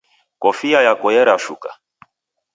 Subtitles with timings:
[0.41, 1.69] Kofia yako yerashuka